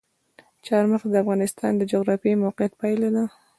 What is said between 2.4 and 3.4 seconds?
موقیعت پایله ده.